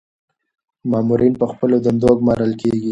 [0.89, 2.79] مامورین په خپلو دندو ګمارل کیږي.